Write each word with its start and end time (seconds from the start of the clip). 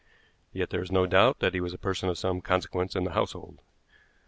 Yet 0.51 0.71
there 0.71 0.81
is 0.81 0.91
no 0.91 1.05
doubt 1.05 1.37
that 1.41 1.53
he 1.53 1.61
was 1.61 1.75
a 1.75 1.77
person 1.77 2.09
of 2.09 2.17
some 2.17 2.41
consequence 2.41 2.95
in 2.95 3.03
the 3.03 3.11
household. 3.13 3.59